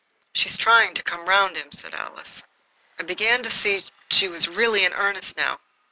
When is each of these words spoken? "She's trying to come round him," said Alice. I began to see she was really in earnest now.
"She's 0.33 0.57
trying 0.57 0.95
to 0.95 1.03
come 1.03 1.27
round 1.29 1.55
him," 1.55 1.71
said 1.71 1.93
Alice. 1.93 2.41
I 2.97 3.03
began 3.03 3.43
to 3.43 3.51
see 3.51 3.85
she 4.09 4.27
was 4.27 4.47
really 4.47 4.83
in 4.83 4.93
earnest 4.93 5.37
now. 5.37 5.59